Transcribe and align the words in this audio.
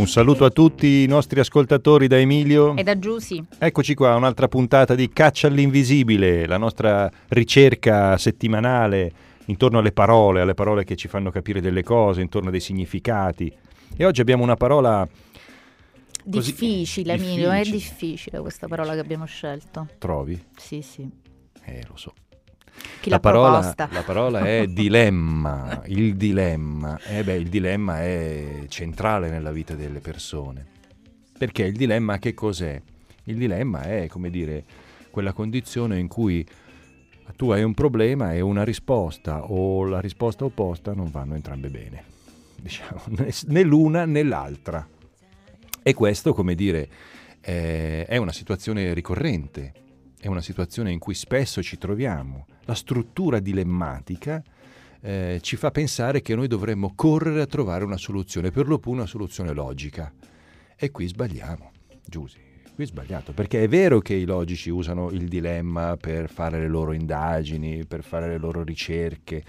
Un 0.00 0.08
saluto 0.08 0.46
a 0.46 0.50
tutti 0.50 1.02
i 1.02 1.06
nostri 1.06 1.40
ascoltatori 1.40 2.06
da 2.06 2.16
Emilio 2.16 2.74
e 2.74 2.82
da 2.82 2.98
Giusy. 2.98 3.44
Eccoci 3.58 3.94
qua, 3.94 4.16
un'altra 4.16 4.48
puntata 4.48 4.94
di 4.94 5.10
Caccia 5.10 5.48
all'invisibile, 5.48 6.46
la 6.46 6.56
nostra 6.56 7.10
ricerca 7.28 8.16
settimanale 8.16 9.12
intorno 9.44 9.78
alle 9.78 9.92
parole, 9.92 10.40
alle 10.40 10.54
parole 10.54 10.84
che 10.84 10.96
ci 10.96 11.06
fanno 11.06 11.30
capire 11.30 11.60
delle 11.60 11.82
cose, 11.82 12.22
intorno 12.22 12.48
a 12.48 12.50
dei 12.50 12.60
significati. 12.60 13.52
E 13.94 14.06
oggi 14.06 14.22
abbiamo 14.22 14.42
una 14.42 14.56
parola 14.56 15.06
Così, 16.30 16.50
difficile, 16.50 17.12
Emilio, 17.12 17.50
è 17.50 17.62
difficile 17.62 18.40
questa 18.40 18.68
parola 18.68 18.94
che 18.94 19.00
abbiamo 19.00 19.26
scelto. 19.26 19.86
Trovi? 19.98 20.42
Sì, 20.56 20.80
sì. 20.80 21.06
Eh, 21.62 21.84
lo 21.86 21.96
so. 21.98 22.14
Chi 23.00 23.08
la, 23.08 23.18
parola, 23.18 23.74
la 23.76 24.02
parola 24.02 24.40
è 24.40 24.66
dilemma, 24.68 25.82
il 25.86 26.16
dilemma. 26.16 27.00
Eh 27.00 27.24
beh, 27.24 27.34
il 27.34 27.48
dilemma 27.48 28.02
è 28.02 28.64
centrale 28.68 29.30
nella 29.30 29.50
vita 29.50 29.74
delle 29.74 30.00
persone. 30.00 30.66
Perché 31.38 31.62
il 31.62 31.72
dilemma 31.72 32.18
che 32.18 32.34
cos'è? 32.34 32.78
Il 33.24 33.36
dilemma 33.36 33.84
è, 33.84 34.06
come 34.06 34.28
dire, 34.28 34.64
quella 35.10 35.32
condizione 35.32 35.98
in 35.98 36.08
cui 36.08 36.46
tu 37.36 37.50
hai 37.50 37.62
un 37.62 37.72
problema 37.72 38.34
e 38.34 38.42
una 38.42 38.64
risposta 38.64 39.50
o 39.50 39.86
la 39.86 40.00
risposta 40.00 40.44
opposta 40.44 40.92
non 40.92 41.10
vanno 41.10 41.36
entrambe 41.36 41.70
bene. 41.70 42.04
Diciamo, 42.60 43.00
né 43.46 43.62
l'una 43.62 44.04
né 44.04 44.22
l'altra. 44.22 44.86
E 45.82 45.94
questo, 45.94 46.34
come 46.34 46.54
dire, 46.54 46.88
è 47.40 48.16
una 48.18 48.32
situazione 48.32 48.92
ricorrente, 48.92 49.72
è 50.20 50.26
una 50.26 50.42
situazione 50.42 50.92
in 50.92 50.98
cui 50.98 51.14
spesso 51.14 51.62
ci 51.62 51.78
troviamo. 51.78 52.46
La 52.66 52.74
struttura 52.74 53.40
dilemmatica 53.40 54.42
eh, 55.00 55.38
ci 55.40 55.56
fa 55.56 55.70
pensare 55.70 56.20
che 56.20 56.34
noi 56.34 56.46
dovremmo 56.46 56.92
correre 56.94 57.40
a 57.40 57.46
trovare 57.46 57.84
una 57.84 57.96
soluzione, 57.96 58.50
per 58.50 58.68
lo 58.68 58.78
più 58.78 58.90
una 58.90 59.06
soluzione 59.06 59.52
logica. 59.52 60.12
E 60.76 60.90
qui 60.90 61.06
sbagliamo, 61.06 61.72
Giusy, 62.04 62.38
qui 62.74 62.84
sbagliato, 62.84 63.32
perché 63.32 63.62
è 63.64 63.68
vero 63.68 64.00
che 64.00 64.14
i 64.14 64.24
logici 64.24 64.68
usano 64.68 65.10
il 65.10 65.26
dilemma 65.26 65.96
per 65.96 66.28
fare 66.28 66.58
le 66.58 66.68
loro 66.68 66.92
indagini, 66.92 67.86
per 67.86 68.02
fare 68.02 68.28
le 68.28 68.38
loro 68.38 68.62
ricerche 68.62 69.42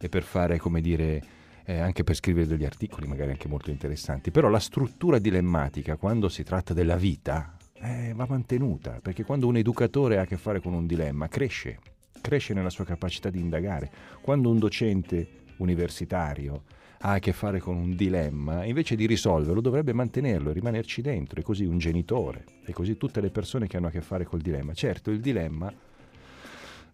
e 0.00 0.08
per 0.08 0.24
fare, 0.24 0.58
come 0.58 0.80
dire, 0.80 1.22
eh, 1.64 1.78
anche 1.78 2.02
per 2.02 2.16
scrivere 2.16 2.46
degli 2.46 2.64
articoli 2.64 3.06
magari 3.06 3.30
anche 3.30 3.46
molto 3.46 3.70
interessanti, 3.70 4.32
però 4.32 4.48
la 4.48 4.58
struttura 4.58 5.18
dilemmatica 5.20 5.96
quando 5.96 6.28
si 6.28 6.42
tratta 6.42 6.74
della 6.74 6.96
vita 6.96 7.57
eh, 7.80 8.12
va 8.14 8.26
mantenuta, 8.28 9.00
perché 9.02 9.24
quando 9.24 9.46
un 9.46 9.56
educatore 9.56 10.18
ha 10.18 10.22
a 10.22 10.26
che 10.26 10.36
fare 10.36 10.60
con 10.60 10.72
un 10.72 10.86
dilemma 10.86 11.28
cresce, 11.28 11.78
cresce 12.20 12.54
nella 12.54 12.70
sua 12.70 12.84
capacità 12.84 13.30
di 13.30 13.40
indagare. 13.40 13.90
Quando 14.20 14.50
un 14.50 14.58
docente 14.58 15.44
universitario 15.58 16.64
ha 17.00 17.12
a 17.12 17.18
che 17.18 17.32
fare 17.32 17.60
con 17.60 17.76
un 17.76 17.94
dilemma, 17.94 18.64
invece 18.64 18.96
di 18.96 19.06
risolverlo 19.06 19.60
dovrebbe 19.60 19.92
mantenerlo, 19.92 20.52
rimanerci 20.52 21.00
dentro, 21.00 21.40
e 21.40 21.42
così 21.42 21.64
un 21.64 21.78
genitore, 21.78 22.44
e 22.64 22.72
così 22.72 22.96
tutte 22.96 23.20
le 23.20 23.30
persone 23.30 23.66
che 23.66 23.76
hanno 23.76 23.86
a 23.86 23.90
che 23.90 24.00
fare 24.00 24.24
col 24.24 24.40
dilemma. 24.40 24.74
Certo, 24.74 25.10
il 25.10 25.20
dilemma 25.20 25.72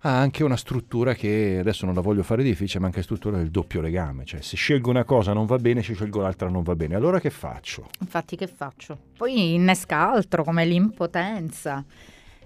ha 0.07 0.19
anche 0.19 0.45
una 0.45 0.57
struttura 0.57 1.15
che 1.15 1.57
adesso 1.59 1.87
non 1.87 1.95
la 1.95 2.03
voglio 2.03 2.23
fare 2.23 2.43
difficile, 2.43 2.81
ma 2.81 2.87
anche 2.87 3.03
struttura 3.03 3.39
del 3.39 3.51
doppio 3.51 3.81
legame, 3.81 4.27
cioè 4.27 4.43
se 4.43 4.55
scelgo 4.55 4.91
una 4.91 5.05
cosa 5.05 5.33
non 5.33 5.47
va 5.47 5.57
bene, 5.57 5.83
se 5.83 5.95
scelgo 5.95 6.21
l'altra 6.21 6.51
non 6.51 6.63
va 6.63 6.77
bene, 6.77 6.95
allora 6.95 7.19
che 7.19 7.31
faccio? 7.31 7.89
Infatti 8.01 8.37
che 8.37 8.47
faccio? 8.47 8.99
Poi 9.17 9.55
innesca 9.55 10.11
altro 10.11 10.45
come 10.45 10.67
l'impotenza, 10.67 11.83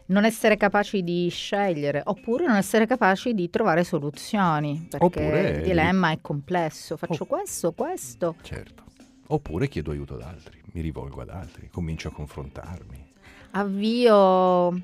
non 0.07 0.25
essere 0.25 0.57
capaci 0.57 1.03
di 1.03 1.29
scegliere, 1.31 2.01
oppure 2.05 2.47
non 2.47 2.55
essere 2.55 2.87
capaci 2.87 3.35
di 3.35 3.51
trovare 3.51 3.83
soluzioni, 3.83 4.87
perché 4.89 5.05
oppure... 5.05 5.51
il 5.51 5.63
dilemma 5.63 6.13
è 6.13 6.19
complesso, 6.21 6.97
faccio 6.97 7.25
oh. 7.25 7.27
questo, 7.27 7.73
questo. 7.73 8.37
Certo, 8.41 8.85
oppure 9.27 9.67
chiedo 9.67 9.91
aiuto 9.91 10.15
ad 10.15 10.23
altri, 10.23 10.63
mi 10.75 10.81
rivolgo 10.81 11.23
ad 11.23 11.31
altri, 11.31 11.69
comincio 11.73 12.07
a 12.07 12.13
confrontarmi. 12.13 13.07
Avvio 13.51 14.81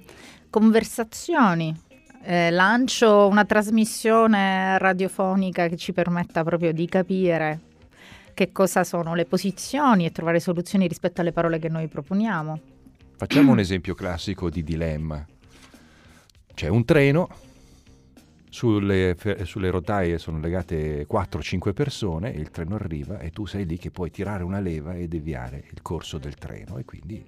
conversazioni 0.50 1.82
eh, 2.24 2.50
lancio 2.50 3.28
una 3.28 3.44
trasmissione 3.44 4.78
radiofonica 4.78 5.68
che 5.68 5.76
ci 5.76 5.92
permetta 5.92 6.42
proprio 6.42 6.72
di 6.72 6.86
capire 6.86 7.60
che 8.32 8.50
cosa 8.50 8.82
sono 8.82 9.14
le 9.14 9.26
posizioni 9.26 10.06
e 10.06 10.10
trovare 10.10 10.40
soluzioni 10.40 10.88
rispetto 10.88 11.20
alle 11.20 11.32
parole 11.32 11.58
che 11.58 11.68
noi 11.68 11.86
proponiamo. 11.86 12.60
Facciamo 13.16 13.52
un 13.52 13.60
esempio 13.60 13.94
classico 13.94 14.50
di 14.50 14.64
dilemma. 14.64 15.24
C'è 16.52 16.68
un 16.68 16.84
treno, 16.84 17.28
sulle, 18.48 19.16
sulle 19.42 19.70
rotaie 19.70 20.18
sono 20.18 20.40
legate 20.40 21.06
4-5 21.06 21.72
persone, 21.72 22.30
il 22.30 22.50
treno 22.50 22.76
arriva 22.76 23.18
e 23.18 23.30
tu 23.30 23.46
sei 23.46 23.66
lì 23.66 23.76
che 23.78 23.90
puoi 23.90 24.10
tirare 24.10 24.42
una 24.42 24.60
leva 24.60 24.94
e 24.94 25.08
deviare 25.08 25.64
il 25.70 25.82
corso 25.82 26.18
del 26.18 26.36
treno 26.36 26.78
e 26.78 26.84
quindi 26.84 27.24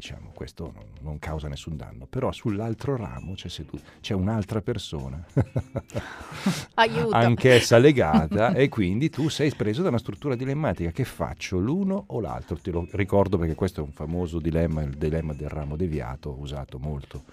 diciamo, 0.00 0.30
questo 0.34 0.72
non, 0.74 0.84
non, 1.02 1.18
causa 1.18 1.46
nessun 1.46 1.76
danno, 1.76 2.06
però 2.06 2.32
sull'altro 2.32 2.96
ramo 2.96 3.34
c'è, 3.34 3.48
seduto, 3.48 3.82
c'è 4.00 4.14
un'altra 4.14 4.62
persona, 4.62 5.22
anch'essa 7.10 7.76
legata, 7.76 8.54
e 8.54 8.70
quindi 8.70 9.10
tu 9.10 9.28
sei 9.28 9.54
preso 9.54 9.82
da 9.82 9.88
una 9.88 9.98
struttura 9.98 10.34
dilemmatica, 10.34 10.90
che 10.90 11.04
faccio, 11.04 11.58
l'uno 11.58 12.04
o 12.08 12.20
l'altro? 12.20 12.56
Te 12.56 12.70
lo 12.70 12.88
ricordo 12.92 13.36
perché 13.36 13.54
questo 13.54 13.82
è 13.82 13.84
un 13.84 13.92
famoso 13.92 14.40
dilemma, 14.40 14.82
il 14.82 14.96
dilemma 14.96 15.34
del 15.34 15.50
ramo 15.50 15.76
deviato, 15.76 16.34
usato 16.38 16.78
molto 16.78 17.24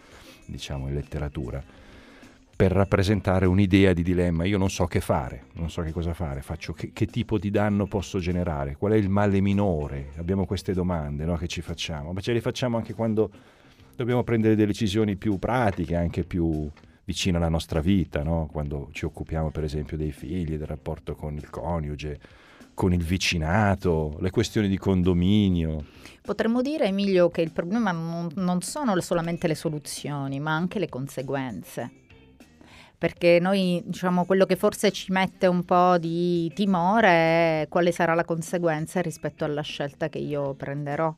diciamo, 0.46 0.90
in 0.90 0.94
letteratura 0.94 1.64
per 2.58 2.72
rappresentare 2.72 3.46
un'idea 3.46 3.94
di 3.94 4.02
dilemma. 4.02 4.44
Io 4.44 4.58
non 4.58 4.72
so 4.72 4.86
che 4.86 5.00
fare, 5.00 5.44
non 5.54 5.70
so 5.70 5.84
che 5.84 5.92
cosa 5.92 6.16
fare, 6.16 6.42
faccio 6.42 6.74
che, 6.74 6.92
che 6.92 7.06
tipo 7.06 7.38
di 7.38 7.52
danno 7.52 7.86
posso 7.86 8.18
generare, 8.18 8.76
qual 8.78 8.94
è 8.94 8.96
il 8.96 9.10
male 9.10 9.40
minore? 9.42 10.10
Abbiamo 10.18 10.48
queste 10.48 10.74
domande 10.74 11.24
no, 11.24 11.38
che 11.38 11.48
ci 11.48 11.62
facciamo, 11.62 12.14
ma 12.14 12.20
ce 12.20 12.34
le 12.34 12.42
facciamo 12.42 12.76
anche 12.76 12.96
quando 12.96 13.30
dobbiamo 13.96 14.24
prendere 14.24 14.56
delle 14.56 14.70
decisioni 14.70 15.18
più 15.18 15.38
pratiche, 15.38 15.96
anche 15.96 16.24
più 16.24 16.68
vicine 17.06 17.38
alla 17.38 17.48
nostra 17.48 17.80
vita, 17.80 18.24
no? 18.24 18.50
quando 18.52 18.90
ci 18.92 19.06
occupiamo 19.06 19.52
per 19.52 19.64
esempio 19.64 19.96
dei 19.96 20.12
figli, 20.12 20.58
del 20.58 20.66
rapporto 20.66 21.14
con 21.14 21.36
il 21.36 21.52
coniuge, 21.52 22.20
con 22.74 22.92
il 22.92 23.04
vicinato, 23.04 24.18
le 24.20 24.32
questioni 24.32 24.68
di 24.68 24.80
condominio. 24.80 25.86
Potremmo 26.24 26.64
dire, 26.64 26.86
Emilio, 26.86 27.30
che 27.30 27.42
il 27.42 27.52
problema 27.52 27.92
non, 27.92 28.30
non 28.34 28.62
sono 28.62 29.00
solamente 29.00 29.48
le 29.48 29.56
soluzioni, 29.56 30.40
ma 30.40 30.56
anche 30.56 30.80
le 30.80 30.90
conseguenze 30.90 32.06
perché 32.98 33.40
noi 33.40 33.82
diciamo 33.86 34.26
quello 34.26 34.46
che 34.46 34.56
forse 34.56 34.92
ci 34.92 35.12
mette 35.12 35.48
un 35.48 35.64
po' 35.64 35.98
di 35.98 36.52
timore 36.56 37.08
è 37.08 37.66
quale 37.70 37.92
sarà 37.92 38.14
la 38.14 38.26
conseguenza 38.26 39.02
rispetto 39.02 39.46
alla 39.46 39.62
scelta 39.62 40.10
che 40.10 40.18
io 40.18 40.54
prenderò. 40.56 41.14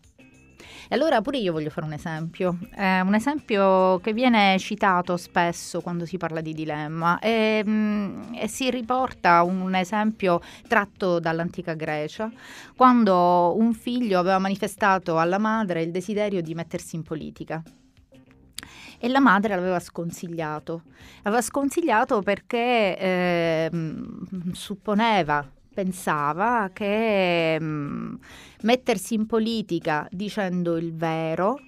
E 0.91 0.95
allora 0.95 1.21
pure 1.21 1.37
io 1.37 1.51
voglio 1.51 1.69
fare 1.69 1.85
un 1.85 1.93
esempio, 1.93 2.57
eh, 2.75 3.01
un 3.01 3.13
esempio 3.13 3.99
che 3.99 4.11
viene 4.11 4.57
citato 4.59 5.17
spesso 5.17 5.81
quando 5.81 6.05
si 6.05 6.17
parla 6.17 6.41
di 6.41 6.53
dilemma 6.53 7.19
e, 7.19 7.63
mh, 7.63 7.69
mm, 7.69 8.33
e 8.35 8.47
si 8.47 8.69
riporta 8.69 9.43
un 9.43 9.73
esempio 9.75 10.41
tratto 10.67 11.19
dall'antica 11.19 11.75
Grecia, 11.75 12.31
quando 12.75 13.55
un 13.55 13.73
figlio 13.73 14.19
aveva 14.19 14.39
manifestato 14.39 15.19
alla 15.19 15.37
madre 15.37 15.83
il 15.83 15.91
desiderio 15.91 16.41
di 16.41 16.55
mettersi 16.55 16.95
in 16.95 17.03
politica 17.03 17.61
e 18.99 19.07
la 19.07 19.19
madre 19.19 19.55
l'aveva 19.55 19.79
sconsigliato. 19.79 20.83
Aveva 21.23 21.41
sconsigliato 21.41 22.21
perché 22.21 22.97
eh, 22.97 23.71
supponeva, 24.51 25.49
pensava 25.73 26.69
che 26.73 27.59
mh, 27.59 28.19
mettersi 28.63 29.13
in 29.13 29.25
politica 29.25 30.07
dicendo 30.11 30.77
il 30.77 30.93
vero 30.93 31.59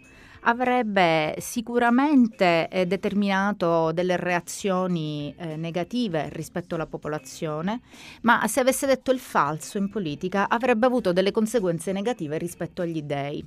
avrebbe 0.41 1.35
sicuramente 1.39 2.67
eh, 2.69 2.85
determinato 2.85 3.91
delle 3.91 4.17
reazioni 4.17 5.33
eh, 5.37 5.55
negative 5.55 6.29
rispetto 6.31 6.75
alla 6.75 6.87
popolazione, 6.87 7.81
ma 8.21 8.47
se 8.47 8.59
avesse 8.59 8.87
detto 8.87 9.11
il 9.11 9.19
falso 9.19 9.77
in 9.77 9.89
politica 9.89 10.49
avrebbe 10.49 10.85
avuto 10.85 11.13
delle 11.13 11.31
conseguenze 11.31 11.91
negative 11.91 12.37
rispetto 12.37 12.81
agli 12.81 13.03
dei. 13.03 13.45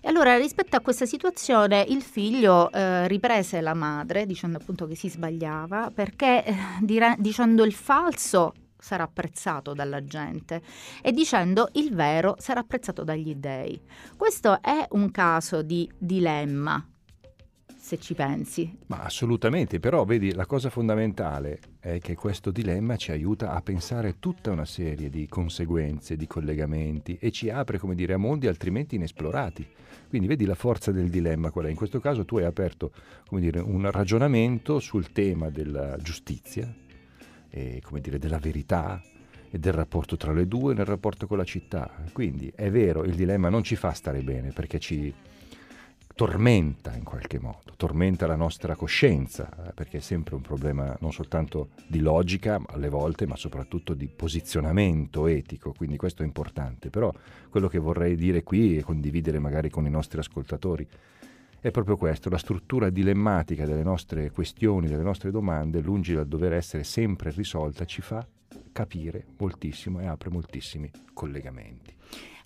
E 0.00 0.08
allora 0.08 0.36
rispetto 0.36 0.76
a 0.76 0.80
questa 0.80 1.06
situazione 1.06 1.84
il 1.88 2.02
figlio 2.02 2.70
eh, 2.70 3.08
riprese 3.08 3.60
la 3.60 3.74
madre 3.74 4.26
dicendo 4.26 4.58
appunto 4.58 4.86
che 4.86 4.94
si 4.94 5.08
sbagliava 5.08 5.90
perché 5.92 6.44
eh, 6.44 6.54
dire, 6.80 7.16
dicendo 7.18 7.64
il 7.64 7.72
falso 7.72 8.52
sarà 8.78 9.04
apprezzato 9.04 9.72
dalla 9.72 10.04
gente 10.04 10.62
e 11.02 11.12
dicendo 11.12 11.68
il 11.72 11.94
vero 11.94 12.36
sarà 12.38 12.60
apprezzato 12.60 13.02
dagli 13.02 13.34
dei. 13.34 13.80
Questo 14.16 14.60
è 14.62 14.86
un 14.90 15.10
caso 15.10 15.62
di 15.62 15.90
dilemma 15.98 16.86
se 17.86 18.00
ci 18.00 18.14
pensi. 18.14 18.78
Ma 18.86 19.04
assolutamente, 19.04 19.78
però 19.78 20.04
vedi, 20.04 20.34
la 20.34 20.44
cosa 20.44 20.70
fondamentale 20.70 21.60
è 21.78 22.00
che 22.00 22.16
questo 22.16 22.50
dilemma 22.50 22.96
ci 22.96 23.12
aiuta 23.12 23.52
a 23.52 23.62
pensare 23.62 24.18
tutta 24.18 24.50
una 24.50 24.64
serie 24.64 25.08
di 25.08 25.28
conseguenze, 25.28 26.16
di 26.16 26.26
collegamenti 26.26 27.16
e 27.20 27.30
ci 27.30 27.48
apre, 27.48 27.78
come 27.78 27.94
dire, 27.94 28.14
a 28.14 28.16
mondi 28.16 28.48
altrimenti 28.48 28.96
inesplorati. 28.96 29.64
Quindi 30.08 30.26
vedi 30.26 30.44
la 30.46 30.56
forza 30.56 30.90
del 30.90 31.08
dilemma 31.10 31.52
qual 31.52 31.66
è. 31.66 31.70
In 31.70 31.76
questo 31.76 32.00
caso 32.00 32.24
tu 32.24 32.38
hai 32.38 32.44
aperto, 32.44 32.90
come 33.28 33.40
dire, 33.40 33.60
un 33.60 33.88
ragionamento 33.88 34.80
sul 34.80 35.12
tema 35.12 35.48
della 35.50 35.96
giustizia, 35.98 36.74
e, 37.48 37.80
come 37.84 38.00
dire, 38.00 38.18
della 38.18 38.38
verità, 38.38 39.00
e 39.48 39.60
del 39.60 39.72
rapporto 39.72 40.16
tra 40.16 40.32
le 40.32 40.48
due 40.48 40.74
nel 40.74 40.86
rapporto 40.86 41.28
con 41.28 41.38
la 41.38 41.44
città. 41.44 41.88
Quindi 42.12 42.50
è 42.52 42.68
vero, 42.68 43.04
il 43.04 43.14
dilemma 43.14 43.48
non 43.48 43.62
ci 43.62 43.76
fa 43.76 43.92
stare 43.92 44.22
bene 44.22 44.50
perché 44.50 44.80
ci 44.80 45.14
tormenta 46.16 46.96
in 46.96 47.04
qualche 47.04 47.38
modo, 47.38 47.74
tormenta 47.76 48.26
la 48.26 48.36
nostra 48.36 48.74
coscienza, 48.74 49.50
eh, 49.68 49.72
perché 49.74 49.98
è 49.98 50.00
sempre 50.00 50.34
un 50.34 50.40
problema 50.40 50.96
non 51.00 51.12
soltanto 51.12 51.68
di 51.86 52.00
logica 52.00 52.58
alle 52.68 52.88
volte, 52.88 53.26
ma 53.26 53.36
soprattutto 53.36 53.92
di 53.92 54.08
posizionamento 54.08 55.26
etico, 55.26 55.74
quindi 55.76 55.98
questo 55.98 56.22
è 56.22 56.24
importante. 56.24 56.88
Però 56.88 57.12
quello 57.50 57.68
che 57.68 57.78
vorrei 57.78 58.16
dire 58.16 58.42
qui 58.42 58.78
e 58.78 58.82
condividere 58.82 59.38
magari 59.38 59.68
con 59.68 59.84
i 59.84 59.90
nostri 59.90 60.18
ascoltatori 60.18 60.88
è 61.60 61.70
proprio 61.70 61.98
questo, 61.98 62.30
la 62.30 62.38
struttura 62.38 62.88
dilemmatica 62.88 63.66
delle 63.66 63.82
nostre 63.82 64.30
questioni, 64.30 64.88
delle 64.88 65.02
nostre 65.02 65.30
domande, 65.30 65.82
lungi 65.82 66.14
dal 66.14 66.26
dover 66.26 66.54
essere 66.54 66.82
sempre 66.82 67.30
risolta, 67.30 67.84
ci 67.84 68.00
fa 68.00 68.26
capire 68.76 69.24
moltissimo 69.38 70.00
e 70.00 70.06
apre 70.06 70.28
moltissimi 70.28 70.90
collegamenti. 71.14 71.94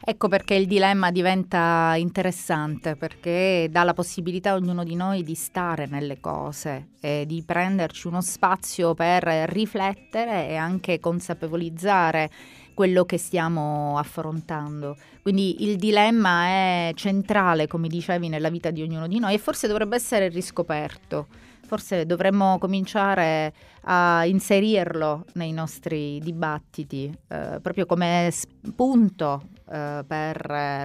Ecco 0.02 0.28
perché 0.28 0.54
il 0.54 0.66
dilemma 0.66 1.10
diventa 1.10 1.94
interessante, 1.96 2.94
perché 2.94 3.66
dà 3.68 3.82
la 3.82 3.94
possibilità 3.94 4.52
a 4.52 4.54
ognuno 4.54 4.84
di 4.84 4.94
noi 4.94 5.24
di 5.24 5.34
stare 5.34 5.86
nelle 5.86 6.20
cose 6.20 6.90
e 7.00 7.24
di 7.26 7.42
prenderci 7.44 8.06
uno 8.06 8.20
spazio 8.20 8.94
per 8.94 9.24
riflettere 9.24 10.48
e 10.48 10.54
anche 10.54 11.00
consapevolizzare 11.00 12.30
quello 12.74 13.04
che 13.04 13.18
stiamo 13.18 13.98
affrontando. 13.98 14.96
Quindi 15.22 15.64
il 15.64 15.76
dilemma 15.76 16.46
è 16.46 16.92
centrale, 16.94 17.66
come 17.66 17.88
dicevi, 17.88 18.28
nella 18.28 18.50
vita 18.50 18.70
di 18.70 18.82
ognuno 18.82 19.08
di 19.08 19.18
noi 19.18 19.34
e 19.34 19.38
forse 19.38 19.66
dovrebbe 19.66 19.96
essere 19.96 20.28
riscoperto. 20.28 21.26
Forse 21.70 22.04
dovremmo 22.04 22.58
cominciare 22.58 23.54
a 23.82 24.24
inserirlo 24.26 25.24
nei 25.34 25.52
nostri 25.52 26.18
dibattiti, 26.18 27.16
eh, 27.28 27.60
proprio 27.62 27.86
come 27.86 28.28
spunto 28.32 29.40
eh, 29.70 30.02
per 30.04 30.36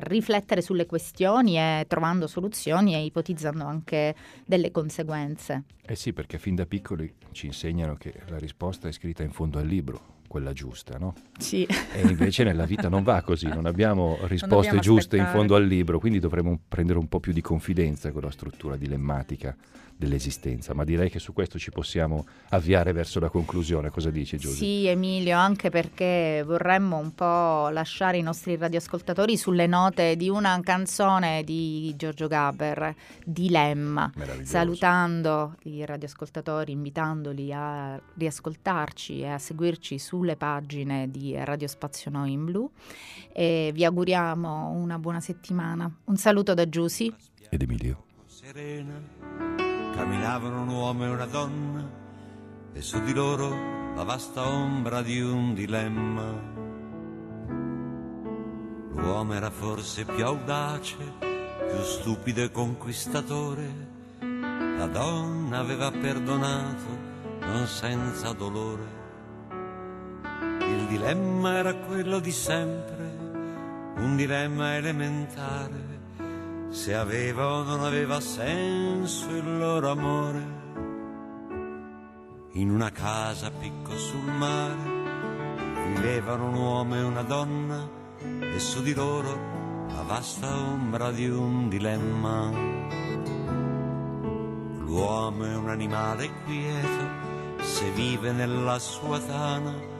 riflettere 0.04 0.62
sulle 0.62 0.86
questioni 0.86 1.58
e 1.58 1.86
trovando 1.88 2.28
soluzioni 2.28 2.94
e 2.94 3.04
ipotizzando 3.04 3.66
anche 3.66 4.14
delle 4.46 4.70
conseguenze. 4.70 5.64
Eh 5.84 5.96
sì, 5.96 6.14
perché 6.14 6.38
fin 6.38 6.54
da 6.54 6.68
piccoli 6.68 7.12
ci 7.32 7.48
insegnano 7.48 7.96
che 7.96 8.14
la 8.28 8.38
risposta 8.38 8.88
è 8.88 8.92
scritta 8.92 9.24
in 9.24 9.32
fondo 9.32 9.58
al 9.58 9.66
libro 9.66 10.15
quella 10.28 10.54
giusta, 10.54 10.98
no? 10.98 11.14
Sì. 11.38 11.66
E 11.66 12.02
invece 12.02 12.44
nella 12.44 12.66
vita 12.66 12.90
non 12.90 13.04
va 13.04 13.22
così, 13.22 13.48
non 13.48 13.66
abbiamo 13.66 14.18
risposte 14.24 14.72
non 14.72 14.82
giuste 14.82 15.18
aspettare. 15.18 15.30
in 15.30 15.36
fondo 15.36 15.56
al 15.56 15.66
libro, 15.66 16.00
quindi 16.00 16.20
dovremmo 16.20 16.60
prendere 16.68 17.00
un 17.00 17.08
po' 17.08 17.20
più 17.20 17.34
di 17.34 17.42
confidenza 17.42 18.12
con 18.12 18.22
la 18.22 18.32
struttura 18.32 18.76
dilemmatica 18.76 19.56
dell'esistenza, 19.98 20.74
ma 20.74 20.84
direi 20.84 21.10
che 21.10 21.20
su 21.20 21.32
questo 21.34 21.58
ci 21.58 21.72
possiamo 21.72 22.26
avviare 22.50 22.92
verso 22.92 23.20
la 23.20 23.30
conclusione. 23.30 23.90
Cosa 23.90 24.10
dici 24.10 24.38
Giulia? 24.38 24.58
Sì, 24.58 24.88
Emilio, 24.88 25.38
anche 25.38 25.70
perché 25.70 26.44
vorremmo 26.46 26.98
un 26.98 27.14
po' 27.14 27.70
lasciare 27.70 28.18
i 28.18 28.22
nostri 28.22 28.58
radioascoltatori 28.58 29.38
sulle 29.38 29.68
note 29.68 30.16
di 30.18 30.30
una 30.30 30.60
canzone 30.62 31.44
di 31.44 31.94
Giorgio 31.96 32.28
Gaber, 32.28 32.94
Dilemma, 33.24 34.12
salutando 34.44 35.56
i 35.64 35.86
radioascoltatori, 35.86 36.74
invitandoli 36.74 37.54
a 37.54 38.00
riascoltarci 38.16 39.22
e 39.22 39.28
a 39.28 39.38
seguirci 39.38 39.98
sulle 40.26 40.36
pagine 40.36 41.12
di 41.12 41.36
Radio 41.38 41.68
Spazio 41.68 42.10
Noi 42.10 42.32
in 42.32 42.46
Blu 42.46 42.72
e 43.32 43.70
vi 43.72 43.86
auguriamo 43.86 44.72
una 44.72 44.98
buona 44.98 45.20
settimana. 45.20 45.90
Un 46.06 46.18
saluto 46.18 46.56
da 46.56 46.68
Giusy 46.68 47.14
ed 47.48 47.62
Emilio. 47.62 48.06
Serena 48.26 49.00
camminavano 49.94 50.64
un 50.64 50.70
uomo 50.70 51.06
e 51.06 51.10
una 51.10 51.28
donna 51.28 51.88
e 52.74 52.82
su 52.82 53.00
di 53.04 53.14
loro 53.14 53.94
la 53.94 54.04
vasta 54.04 54.48
ombra 54.48 55.04
di 55.04 55.22
un 55.22 55.54
dilemma. 55.54 56.54
L'uomo 58.94 59.34
era 59.34 59.52
forse 59.52 60.06
più 60.06 60.26
audace, 60.26 60.98
più 61.20 61.82
stupido 61.84 62.42
e 62.42 62.50
conquistatore. 62.50 63.94
La 64.78 64.88
donna 64.88 65.60
aveva 65.60 65.92
perdonato, 65.92 66.98
non 67.42 67.68
senza 67.68 68.34
dolore. 68.34 69.05
Il 70.96 71.02
dilemma 71.02 71.58
era 71.58 71.74
quello 71.74 72.20
di 72.20 72.32
sempre, 72.32 73.18
un 73.98 74.16
dilemma 74.16 74.78
elementare 74.78 75.84
se 76.70 76.96
aveva 76.96 77.52
o 77.52 77.64
non 77.64 77.84
aveva 77.84 78.22
senso 78.22 79.30
il 79.32 79.58
loro 79.58 79.92
amore. 79.92 80.42
In 82.54 82.72
una 82.72 82.92
casa 82.92 83.52
picco 83.52 83.98
sul 83.98 84.24
mare 84.24 84.76
vivevano 85.96 86.48
un 86.48 86.54
uomo 86.54 86.96
e 86.96 87.04
una 87.04 87.24
donna 87.24 87.90
e 88.22 88.58
su 88.58 88.82
di 88.82 88.94
loro 88.94 89.38
la 89.94 90.02
vasta 90.04 90.48
ombra 90.48 91.12
di 91.12 91.28
un 91.28 91.68
dilemma. 91.68 92.50
L'uomo 94.80 95.44
è 95.44 95.56
un 95.58 95.68
animale 95.68 96.30
quieto, 96.46 97.64
se 97.64 97.92
vive 97.92 98.32
nella 98.32 98.80
sua 98.80 99.20
tana, 99.20 99.94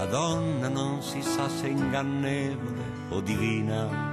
la 0.00 0.06
donna 0.06 0.68
non 0.68 1.02
si 1.02 1.20
sa 1.20 1.46
se 1.46 1.66
ingannevole 1.66 2.84
o 3.10 3.20
divina 3.20 4.08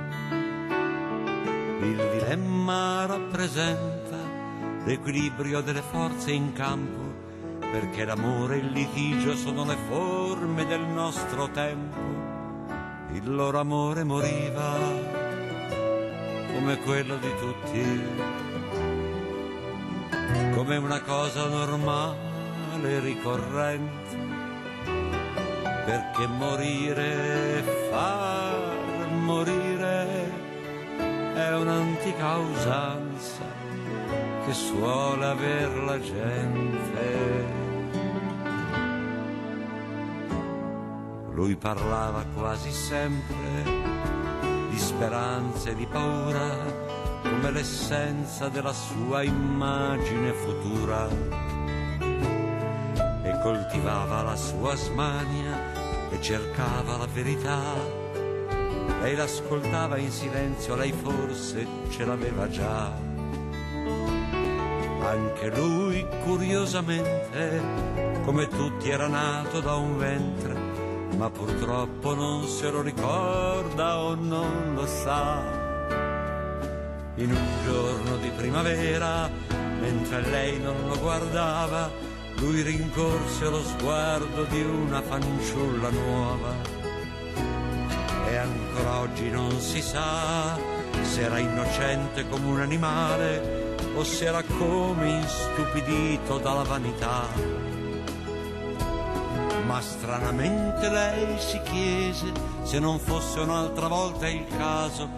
il 1.80 1.96
dilemma 2.12 3.06
rappresenta 3.06 4.18
l'equilibrio 4.84 5.62
delle 5.62 5.82
forze 5.82 6.32
in 6.32 6.52
campo, 6.52 7.14
perché 7.60 8.04
l'amore 8.04 8.56
e 8.56 8.60
il 8.60 8.72
litigio 8.72 9.36
sono 9.36 9.64
le 9.64 9.78
forme 9.88 10.66
del 10.66 10.82
nostro 10.82 11.50
tempo. 11.52 12.00
Il 13.14 13.34
loro 13.34 13.60
amore 13.60 14.04
moriva 14.04 14.76
come 16.54 16.78
quello 16.80 17.16
di 17.18 17.32
tutti, 17.40 18.02
come 20.54 20.78
una 20.78 21.00
cosa 21.02 21.48
normale, 21.48 23.00
ricorrente, 23.00 24.07
perché 25.88 26.28
morire, 26.28 27.64
far 27.90 29.08
morire 29.22 30.30
è 31.34 31.56
un'antica 31.56 32.36
usanza 32.36 33.46
che 34.46 34.52
suole 34.52 35.26
aver 35.26 35.78
la 35.78 35.98
gente. 36.02 37.46
Lui 41.32 41.56
parlava 41.56 42.26
quasi 42.36 42.70
sempre 42.70 43.64
di 44.70 44.78
speranza 44.78 45.70
e 45.70 45.76
di 45.76 45.86
paura, 45.86 46.50
come 47.22 47.52
l'essenza 47.52 48.50
della 48.50 48.74
sua 48.74 49.24
immagine 49.24 50.34
futura. 50.34 51.08
E 53.24 53.40
coltivava 53.42 54.24
la 54.24 54.36
sua 54.36 54.76
smania 54.76 55.77
e 56.10 56.22
cercava 56.22 56.98
la 56.98 57.08
verità 57.08 58.06
lei 59.02 59.16
l'ascoltava 59.16 59.98
in 59.98 60.12
silenzio, 60.12 60.76
lei 60.76 60.92
forse 60.92 61.66
ce 61.90 62.04
l'aveva 62.04 62.50
già. 62.50 62.92
Anche 65.02 65.50
lui, 65.56 66.06
curiosamente, 66.24 67.62
come 68.26 68.48
tutti 68.48 68.90
era 68.90 69.08
nato 69.08 69.62
da 69.62 69.76
un 69.76 69.98
ventre, 69.98 70.56
ma 71.16 71.30
purtroppo 71.30 72.16
non 72.16 72.46
se 72.48 72.70
lo 72.70 72.82
ricorda 72.82 74.00
o 74.00 74.16
non 74.16 74.74
lo 74.74 74.86
sa. 74.86 75.42
In 77.16 77.32
un 77.32 77.48
giorno 77.64 78.18
di 78.18 78.30
primavera, 78.36 79.30
mentre 79.80 80.22
lei 80.22 80.60
non 80.60 80.76
lo 80.88 81.00
guardava, 81.00 81.90
lui 82.40 82.62
rincorse 82.62 83.50
lo 83.50 83.64
sguardo 83.64 84.44
di 84.46 84.62
una 84.62 85.02
fanciulla 85.02 85.90
nuova 85.90 86.56
e 88.28 88.36
ancora 88.36 89.00
oggi 89.00 89.30
non 89.30 89.52
si 89.60 89.82
sa 89.82 90.58
se 91.02 91.22
era 91.22 91.40
innocente 91.40 92.28
come 92.28 92.46
un 92.46 92.60
animale 92.60 93.76
o 93.96 94.04
se 94.04 94.26
era 94.26 94.44
come 94.44 95.22
istupidito 95.22 96.38
dalla 96.38 96.64
vanità. 96.64 97.26
Ma 99.66 99.82
stranamente 99.82 100.90
lei 100.90 101.40
si 101.40 101.60
chiese 101.64 102.32
se 102.64 102.80
non 102.80 103.00
fosse 103.00 103.40
un'altra 103.40 103.88
volta 103.88 104.28
il 104.28 104.46
caso 104.48 105.10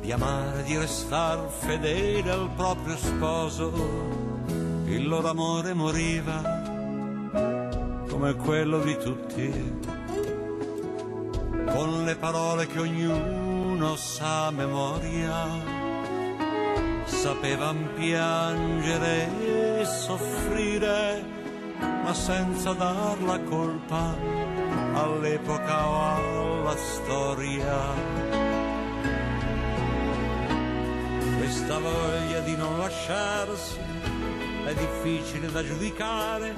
di 0.00 0.12
amare, 0.12 0.62
di 0.62 0.76
restar 0.76 1.48
fedele 1.48 2.30
al 2.30 2.50
proprio 2.54 2.96
sposo. 2.96 4.41
Il 4.92 5.08
loro 5.08 5.30
amore 5.30 5.72
moriva 5.72 6.60
come 8.10 8.34
quello 8.34 8.80
di 8.80 8.94
tutti 8.98 9.50
con 11.72 12.04
le 12.04 12.14
parole 12.16 12.66
che 12.66 12.78
ognuno 12.78 13.96
sa 13.96 14.48
a 14.48 14.50
memoria, 14.50 15.46
sapevan 17.06 17.94
piangere 17.94 19.80
e 19.80 19.84
soffrire 19.86 21.24
ma 22.04 22.12
senza 22.12 22.74
dar 22.74 23.18
la 23.22 23.40
colpa 23.40 24.14
all'epoca 24.92 25.88
o 25.88 26.60
alla 26.60 26.76
storia. 26.76 27.80
Questa 31.38 31.78
voglia 31.78 32.40
di 32.40 32.56
non 32.56 32.78
lasciarsi 32.78 34.21
è 34.72 34.74
difficile 34.74 35.50
da 35.50 35.62
giudicare, 35.62 36.54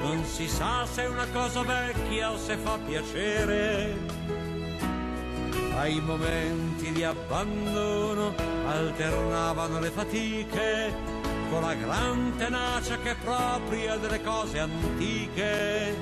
non 0.00 0.24
si 0.24 0.48
sa 0.48 0.84
se 0.84 1.04
è 1.04 1.08
una 1.08 1.26
cosa 1.32 1.62
vecchia 1.62 2.32
o 2.32 2.36
se 2.36 2.56
fa 2.56 2.76
piacere. 2.84 3.96
Ai 5.76 6.00
momenti 6.00 6.92
di 6.92 7.04
abbandono 7.04 8.34
alternavano 8.66 9.78
le 9.78 9.90
fatiche 9.90 10.92
con 11.50 11.62
la 11.62 11.74
gran 11.74 12.34
tenacia 12.36 12.98
che 12.98 13.12
è 13.12 13.16
propria 13.16 13.96
delle 13.96 14.20
cose 14.22 14.58
antiche. 14.58 15.94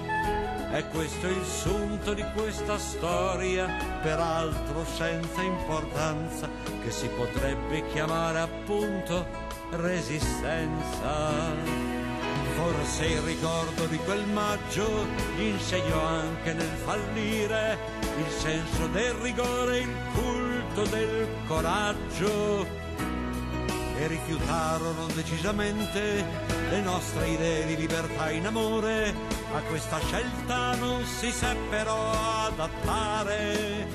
E 0.73 0.85
questo 0.93 1.27
è 1.27 1.31
il 1.31 1.45
sunto 1.45 2.15
di 2.15 2.25
questa 2.33 2.79
storia, 2.79 3.67
peraltro 4.03 4.85
senza 4.85 5.43
importanza, 5.43 6.49
che 6.83 6.91
si 6.91 7.09
potrebbe 7.09 7.85
chiamare 7.89 8.39
appunto 8.39 9.49
resistenza. 9.73 11.31
Forse 12.55 13.07
il 13.07 13.21
ricordo 13.21 13.87
di 13.87 13.97
quel 13.99 14.27
maggio 14.27 15.07
insegnò 15.39 16.05
anche 16.05 16.53
nel 16.53 16.77
fallire 16.85 17.79
il 18.19 18.31
senso 18.31 18.87
del 18.89 19.13
rigore, 19.15 19.79
il 19.79 19.97
culto 20.13 20.85
del 20.91 21.29
coraggio 21.47 22.67
e 23.97 24.07
rifiutarono 24.07 25.07
decisamente 25.15 26.25
le 26.71 26.81
nostre 26.81 27.29
idee 27.29 27.67
di 27.67 27.77
libertà 27.77 28.31
in 28.31 28.47
amore. 28.47 29.15
A 29.55 29.61
questa 29.69 29.99
scelta 29.99 30.75
non 30.77 31.05
si 31.05 31.31
seppero 31.31 32.11
adattare. 32.47 33.87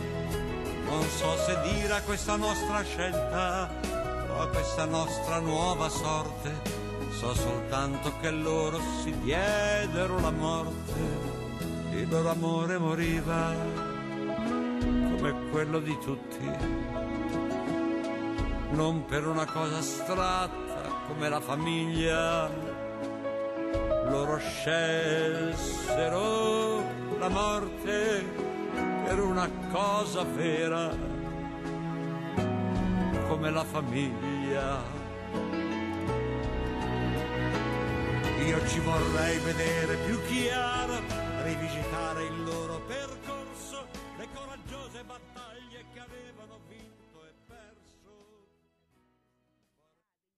Non 0.85 1.07
so 1.07 1.35
se 1.37 1.57
dire 1.73 1.93
a 1.93 2.01
questa 2.01 2.35
nostra 2.35 2.83
scelta 2.83 3.94
a 4.37 4.47
questa 4.47 4.85
nostra 4.85 5.39
nuova 5.39 5.89
sorte. 5.89 6.83
So 7.11 7.33
soltanto 7.33 8.13
che 8.19 8.31
loro 8.31 8.79
si 9.01 9.17
diedero 9.19 10.19
la 10.19 10.31
morte. 10.31 11.33
Il 11.91 12.09
loro 12.09 12.29
amore 12.29 12.77
moriva 12.77 13.53
come 15.17 15.49
quello 15.49 15.79
di 15.79 15.97
tutti 15.99 16.93
non 18.71 19.05
per 19.05 19.25
una 19.25 19.45
cosa 19.45 19.77
astratta 19.77 20.81
come 21.07 21.29
la 21.29 21.39
famiglia. 21.39 22.49
Loro 24.09 24.37
scelsero 24.37 25.63
la 27.17 27.29
morte 27.29 28.25
per 29.05 29.19
una 29.19 29.49
cosa 29.71 30.23
vera 30.23 30.93
come 33.35 33.51
la 33.51 33.65
famiglia. 33.65 34.81
Io 38.45 38.67
ci 38.67 38.79
vorrei 38.79 39.39
vedere 39.39 39.97
più 40.05 40.17
chiaro, 40.27 41.01
rivisitare 41.43 42.23
il 42.23 42.43
loro 42.45 42.79
perché 42.87 43.04